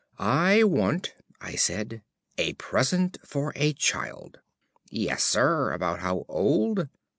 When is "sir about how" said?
5.23-6.25